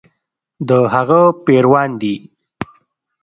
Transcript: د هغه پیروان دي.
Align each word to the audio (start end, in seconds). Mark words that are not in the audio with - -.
د 0.67 0.69
هغه 0.93 1.21
پیروان 1.45 1.89
دي. 2.01 2.15